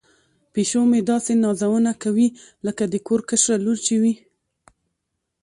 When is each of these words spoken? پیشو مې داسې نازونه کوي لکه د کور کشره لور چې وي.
پیشو 0.53 0.81
مې 0.89 0.99
داسې 1.11 1.33
نازونه 1.43 1.91
کوي 2.03 2.27
لکه 2.65 2.83
د 2.87 2.95
کور 3.07 3.21
کشره 3.29 3.57
لور 3.65 3.77
چې 3.85 3.95
وي. 4.01 4.13